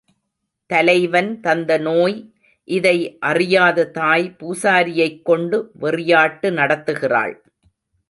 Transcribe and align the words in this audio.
தலைவன் 0.65 1.39
தந்த 1.39 1.77
நோய் 1.77 2.33
இதை 2.63 3.17
அறியாத 3.19 3.85
தாய் 3.85 4.35
பூசாரியைக் 4.39 5.21
கொண்டு 5.21 5.71
வெறியாட்டு 5.81 6.49
நடத்துகிறாள். 6.49 7.35